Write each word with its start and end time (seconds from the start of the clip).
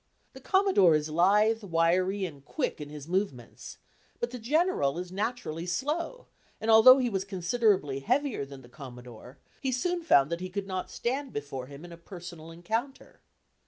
The 0.33 0.41
Commodore 0.41 0.95
is 0.95 1.09
lithe, 1.11 1.61
wiry, 1.63 2.25
and 2.25 2.43
quick 2.43 2.81
in 2.81 2.89
his 2.89 3.07
movements, 3.07 3.77
but 4.19 4.31
the 4.31 4.39
General 4.39 4.97
is 4.97 5.11
naturally 5.11 5.67
slow, 5.67 6.25
and 6.59 6.71
although 6.71 6.97
he 6.97 7.07
was 7.07 7.23
considerably 7.23 7.99
heavier 7.99 8.43
than 8.43 8.63
the 8.63 8.67
Commodore, 8.67 9.37
he 9.61 9.71
soon 9.71 10.01
found 10.01 10.31
that 10.31 10.41
he 10.41 10.49
could 10.49 10.65
not 10.65 10.89
stand 10.89 11.31
before 11.33 11.67
him 11.67 11.85
in 11.85 11.91
a 11.91 11.97
personal 11.97 12.49
encounter. 12.49 13.21